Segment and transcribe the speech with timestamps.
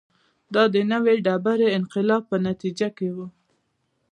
[0.53, 3.17] دا د نوې ډبرې انقلاب په نتیجه کې و